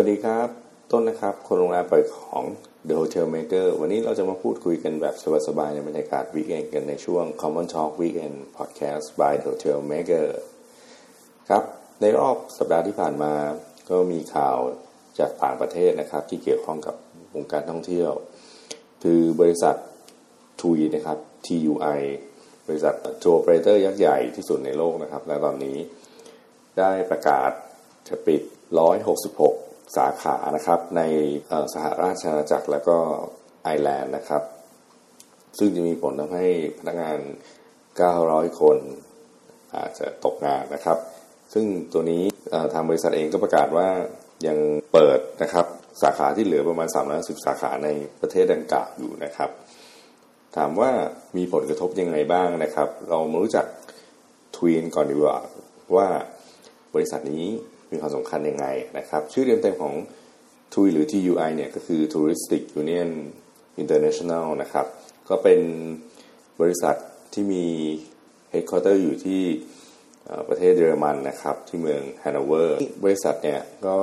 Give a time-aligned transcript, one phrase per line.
[0.00, 0.48] วัสดีครับ
[0.92, 2.44] ต้นนะครับ คนโรงแรมปล่อยของ
[2.88, 5.14] The Hotel Maker วันนี้เราจะมาพูดคุยกันแบบ
[5.48, 10.26] สบายๆ ในบรรยากาศวีคเอนกันในช่วง Common Talk Weekend Podcast by The Hotel Maker
[11.48, 11.62] ครับ
[12.00, 13.34] ในรอบสัปดาห์ที่ผ่านมา
[13.90, 14.56] ก็มีข่าว
[15.18, 16.94] จากต่างประเทศนะครับ ที่เกี่ยวข้องกับ
[17.34, 18.10] วงการท่องเที่ยว
[19.02, 19.76] คือบริษัท
[20.62, 22.00] ทุยนะครับ TUI
[22.68, 25.76] บริษัททัวร์โอเปอเรเตอร์ยักษ์ใหญ่ที่สุดในโลกนะครับ และตอนนี้
[26.78, 27.50] ได้ประกาศ
[28.08, 28.42] จะปิด
[29.06, 31.02] 166 สาขานะครับใน
[31.74, 32.98] สหราชอาณาจักรและก็
[33.62, 34.42] ไอร์แลนด์นะครับ
[35.58, 36.46] ซึ่งจะมีผลทำให้
[36.78, 37.18] พนักงาน
[37.88, 38.78] 900 คน
[39.76, 40.98] อาจจะตกงานนะครับ
[41.54, 42.22] ซึ่งตัวนี้
[42.74, 43.88] ทางบริษัทเองก็ประกาศว่า
[44.46, 44.58] ยัง
[44.92, 45.66] เปิดนะครับ
[46.02, 47.88] สาขาที่เหลือประมาณ 310 สาขาใน
[48.20, 49.50] ประเทศดังกล่าวอยู่นะครับ
[50.56, 50.90] ถามว่า
[51.36, 53.66] มีผลกระทบยังไงบ้างนะครับ เรามารู้จัก
[54.56, 55.38] ทวีนก่อนดีกว่า
[55.96, 56.08] ว่า
[56.94, 57.46] บริษัทนี้
[57.90, 58.66] มีความสำคัญยังไง
[58.98, 59.94] นะครับ ชื่อเต็มๆของ
[60.72, 63.10] TUI หรือ TUI เนี่ยก็คือ Touristic Union
[63.82, 64.86] International นะครับ
[65.28, 65.60] ก็เป็น
[66.60, 66.96] บริษัท
[67.32, 67.64] ที่มี
[68.52, 69.42] headquarter อยู่ที่
[70.48, 73.96] ประเทศเยอรมันนะครับ ที่เมืองฮันโนเวอร์ บริษัทเนี่ยก็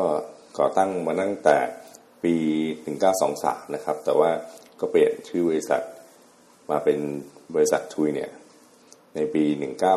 [0.59, 1.57] ก่อตั้งมาตั้งแต่
[2.23, 2.35] ปี
[3.05, 4.29] 1923 นะครับ แต่ว่า
[4.79, 5.81] ก็เปลี่ยนชื่อบริษัท
[6.71, 6.99] มาเป็น
[7.55, 8.29] บริษัททุยเนี่ย
[9.15, 9.43] ในปี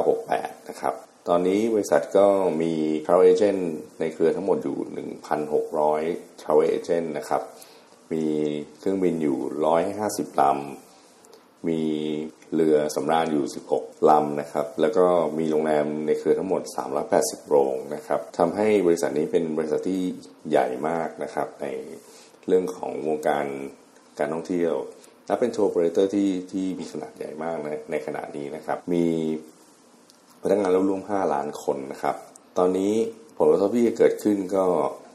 [0.09, 0.95] 1968 นะครับ
[1.33, 2.27] ตอนนี้บริษัทก็
[2.63, 2.73] มี
[3.05, 3.63] travel agent
[4.01, 4.79] ในเครือทั้งหมดอยู่
[5.59, 7.43] 1,600 travel agent นะครับ
[8.13, 8.25] มี
[8.79, 9.39] เครื่องบินอยู่
[9.89, 11.81] 150 ลำ มี
[12.55, 15.07] เรือสำราญอยู่ 16 ลำนะครับ แล้วก็
[15.39, 16.63] มีโรงแรมในเครือทั้งหมด
[17.07, 20.03] 380 โรงนะครับทำให้บริษัทนี้เป็นบริษัทที่
[20.51, 21.67] ใหญ่มากนะครับ ใน
[22.47, 23.47] เรื่องของวงการ
[24.19, 24.75] การท่องเที่ยว
[25.27, 29.07] และเป็นโชว์โปรเตอร์ที่ที่มีขนาดใหญ่มากในในขณะนี้นะครับ มี
[30.43, 32.17] พนักงานร่วม5ล้านคนนะครับ
[32.59, 32.93] ตอนนี้
[33.39, 34.65] ผลกระทบที่จะเกิดขึ้นก็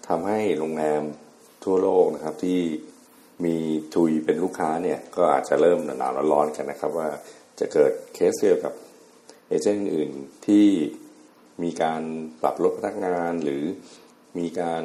[0.07, 1.03] ทำให้โรงแรม
[1.63, 2.59] ทั่วโลกนะครับที่
[3.45, 3.55] มี
[3.95, 7.09] ทุยเป็นลูกค้าเนี่ยก็อาจจะเริ่มหนาวร้อนกันนะครับ ว่า
[7.59, 8.73] จะเกิดเคสเดียวกับ
[9.47, 10.11] เอเจนต์อื่น
[10.47, 10.67] ที่
[11.63, 12.01] มีการ
[12.41, 13.63] ปรับลดพนักงานหรือ
[14.39, 14.83] มีการ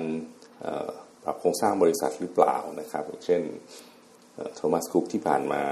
[1.23, 3.43] ปรับโครงสร้างบริษัทหรือเปล่านะครับ เช่น
[4.57, 5.63] โทมัสคุกที่ผ่านมา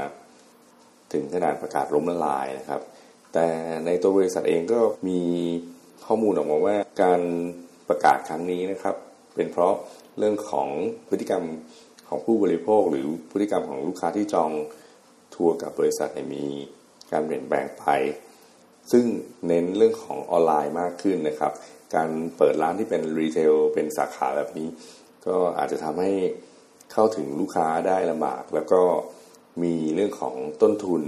[1.13, 2.81] ถึงขนาดประกาศล้มละลายนะครับ
[3.39, 3.51] แต่
[3.87, 5.21] ในตัวบริษัทเองก็มี
[6.07, 7.21] ข้อมูลออกมาว่าการ
[7.89, 8.97] ประกาศครั้งนี้นะครับ
[9.35, 9.75] เป็นเพราะ
[10.19, 10.69] เรื่องของ
[11.09, 11.45] พฤติกรรม
[12.09, 14.51] ของผู้บริโภค หรือพฤติกรรมของลูกค้าที่จอง
[15.35, 16.45] ทัวร์กับบริษัทมี
[17.13, 17.85] การเปลี่ยนแปลงไป
[18.93, 19.05] ซึ่ง
[19.47, 21.53] เน้นเรื่องของออนไลน์มากขึ้นนะครับ
[21.95, 24.69] การเปิดร้านที่เป็นรีเทลเป็นสาขาแบบนี้
[25.27, 26.13] ก็อาจจะทำให้
[26.93, 28.83] เข้าถึงลูกค้าได้ลำบาก แล้วก็
[29.63, 31.03] มีเรื่องของต้นทุน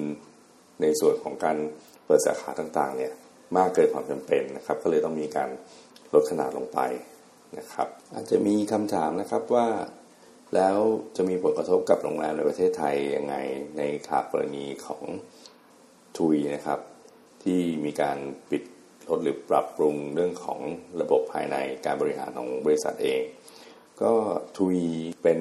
[0.83, 1.57] ในส่วนของการ
[2.09, 3.13] เปิดสาขาต่างๆเนี่ย
[3.57, 5.51] มากเกินความจำเป็นนะครับ ก็เลยต้องมีการ
[6.15, 6.81] ลดขนาดลงไป
[7.59, 9.69] นะครับ อาจจะมีคำถามนะครับว่า
[10.55, 10.79] แล้ว
[11.17, 13.35] จะมีผลกระทบกับโรงแรมในประเทศไทยยังไง
[13.79, 15.03] ในข่าวกรณีของ
[16.19, 16.81] ทุยนะครับ
[17.45, 18.19] ที่มีการ
[18.51, 18.63] ปิด
[19.09, 20.61] ลดหรือปรับปรุงเรื่องของ
[21.01, 23.21] ระบบภายในการบริหารของบริษัทเอง
[24.03, 24.13] ก็
[24.59, 24.77] ทุย
[25.23, 25.41] เป็น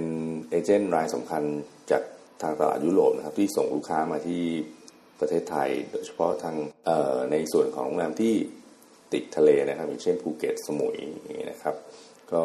[0.49, 1.44] เอเจนต์รายสำคัญ
[1.91, 2.03] จาก
[2.41, 4.44] ทางตลาดยุโรปนะครับที่ส่งลูกค้ามาที่
[5.19, 6.55] ประเทศไทย โดยเฉพาะทาง
[7.31, 8.33] ในส่วนของโรงแรมที่
[9.13, 10.97] ติดทะเลนะครับอย่างเช่นภูเก็ตสมุย
[11.51, 11.75] นะครับ
[12.33, 12.44] ก็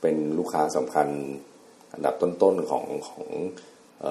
[0.00, 1.08] เป็นลูกค้าสำคัญ
[1.94, 3.24] อันดับต้นๆของของ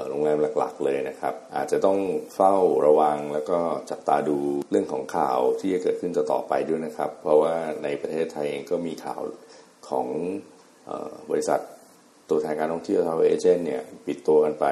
[0.09, 1.99] โรงแรมหลักๆเลยนะครับ อาจจะต้อง
[2.35, 4.37] เฝ้าระวังแล้วก็จับตาดู
[4.71, 9.21] เรื่องของข่าวที่จะเกิดขึ้นจะต่อไปด้วยนะครับ เพราะว่าในประเทศไทยเองก็มีข่าว
[9.89, 10.07] ของ
[11.31, 11.59] บริษัท
[12.29, 14.65] ตัวแทนการท่องเที่ยวทาวเอเจนต์เนี่ยปิดตัวกันไป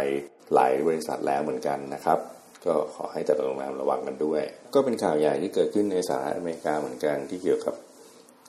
[0.53, 2.19] หลายบริษัทแล้วเหมือนกันนะครับ
[2.65, 4.43] ก็ขอให้แต่ละโรงแรมระวังกันด้วย
[4.75, 7.75] ก็เป็นข่าวใหญ่ที่เกิดขึ้นในสหรัฐอเมริกาเหมือนกันที่เกี่ยวกับ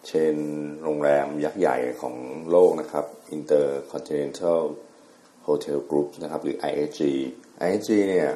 [0.06, 0.36] chain
[0.82, 2.14] โรงแรมยักษ์ใหญ่ของ
[2.50, 3.04] โลกนะครับ
[3.36, 4.62] Intercontinental
[5.46, 7.00] Hotel Group นะครับ หรือ IHG
[7.66, 8.28] IHG เนี่ย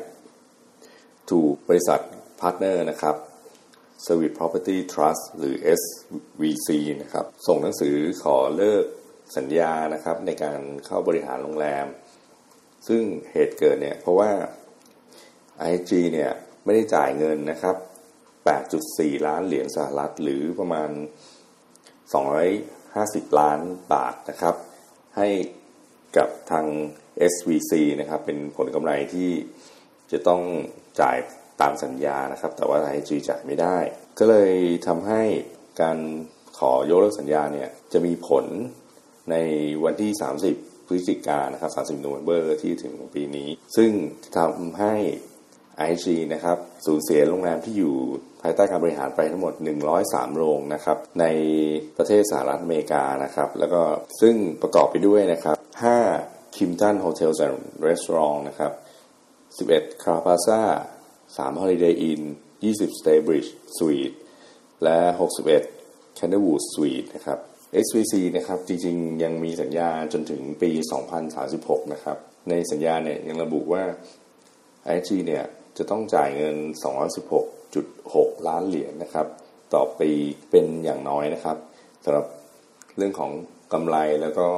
[1.31, 2.01] ถูกบริษัท
[2.41, 3.17] partner นะครับ
[4.07, 6.69] Service Property Trust หรือ SVC
[7.03, 8.85] นะครับ ส่งหนังสือขอเลิก
[9.37, 11.87] สัญญานะครับในการเข้าบริหารโรงแรม
[12.89, 13.03] ซึ่ง
[13.33, 14.31] เหตุเกิดเนี่ยเพราะว่า
[15.73, 16.31] IG เนี่ย
[16.65, 17.77] ไม่ได้จ่ายเงินนะครับ
[18.51, 20.91] 8.4 ล้านเหรียญสหรัฐ หรือประมาณ
[22.55, 23.61] 250 ล้าน
[23.93, 24.55] บาทนะครับ
[25.17, 25.29] ให้
[26.17, 26.67] กับทาง
[27.33, 29.31] SVC นะครับ เป็นผลกำไรที่
[30.13, 30.43] จะต้อง
[31.01, 31.17] จ่าย
[31.61, 33.79] ตามสัญญานะครับ แต่ว่า IG จ่ายไม่ได้
[34.19, 34.53] ก็เลย
[34.87, 35.23] ทำให้
[35.81, 35.99] การ
[36.59, 38.45] ขอยกเลิกสัญญาเนี่ยจะมีผล
[39.31, 39.37] ใน
[39.85, 40.11] วันที่
[40.51, 43.91] 30พฤศจิกายนนะครับ 30 โนเวมเบอร์ที่ถึงปีนี้ ซึ่ง
[44.37, 44.95] ทำให้
[45.91, 47.95] IG นะครับสูญเสียโรงแรมที่อยู่
[48.43, 49.55] ภายใต้การบริหารไปทั้งหมด
[49.95, 51.25] 103 โรงนะครับใน
[51.99, 53.83] ประเทศสหรัฐอเมริกานะครับแล้วก็
[54.21, 55.57] ซึ่งประกอบไปด้วยนะครับ
[56.07, 58.73] 5 Kimpton Hotels and Restaurant นะครับ
[59.59, 60.61] 11 c r a p a z a
[61.37, 62.23] 3 Holiday Inn
[62.63, 64.17] 20 Staybridge Suite
[64.85, 64.99] และ
[65.59, 67.39] 61 Candlewood Suite นะครับ
[67.87, 70.71] SVC นะครับจริงๆ ยังมีสัญญาจนถึงปี
[71.33, 72.17] 2036 นะครับ
[72.49, 73.83] ในสัญญาเนี่ยยังระบุว่า
[74.97, 75.45] IG เนี่ย
[75.79, 76.57] จะต้องจ่ายเงิน
[77.73, 79.27] 216.6 ล้านเหรียญนะครับ
[79.75, 80.11] ต่อปี
[80.51, 81.57] เป็นอย่างน้อยนะครับ
[82.05, 82.27] สำหรับ
[82.97, 83.33] เรื่องของ
[83.73, 84.49] กำไรแล้วก็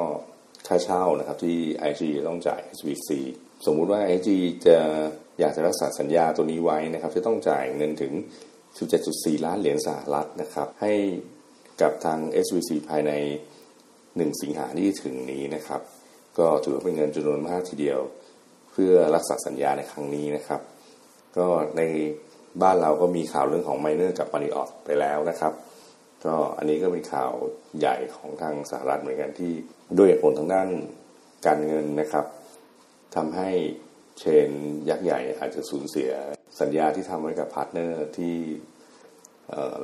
[0.66, 1.58] ค่าเช่านะครับที่
[1.90, 3.10] IG ต้องจ่าย SVC
[3.66, 4.28] สมมุติว่า IG
[4.66, 4.76] จะ
[5.40, 8.12] อยากจะรักษาสัญญาตัวนี้ไว้นะครับ จะต้องจ่ายเงินถึง
[8.78, 10.92] 17.4 ล้านเหรียญสหรัฐนะครับ ให้
[11.80, 13.12] กับทาง SVC ภายใน
[13.80, 15.82] 1 สิงหาที่ถึงนี้นะครับ
[16.38, 18.00] ก็ถือว่าเป็นเงินจำนวนมากทีเดียว
[18.70, 20.60] เพื่อรักษาสัญญาในครั้งนี้นะครับ
[21.36, 21.46] ก็
[21.76, 21.82] ใน
[22.62, 25.52] บ้านเราก็มีข่าวเรื่องของไมเนอร์กับมาริออตไปแล้วนะครับ
[26.24, 27.32] ก็อันนี้ก็เป็นข่าว
[27.78, 29.52] ใหญ่ของทางสหรัฐเหมือนกันที่
[29.98, 30.68] ด้วยเหตุผลทางด้าน
[31.46, 32.26] การเงินนะครับ
[33.16, 33.50] ทำให้
[34.18, 34.50] chain
[34.88, 36.10] ยักษ์ใหญ่อาจจะสูญเสีย
[36.60, 38.34] สัญญาที่ทำไว้กับ partner ที่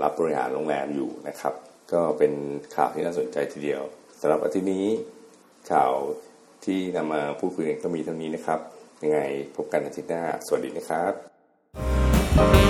[0.03, 1.55] รับบริหารโรงแรมอยู่นะครับ
[1.93, 2.33] ก็เป็น
[2.77, 3.83] ข่าวที่น่าสนใจทีเดียว
[4.21, 4.87] สำหรับอาทิตย์นี้
[5.73, 5.93] ข่าว
[6.65, 8.61] ที่นำมาพูดคุยกันก็มีเท่านี้นะครับ
[9.03, 9.21] ยังไง
[9.57, 11.36] พบกันอาทิตย์หน้า สวัสดีนะครับ
[12.37, 12.66] Bye.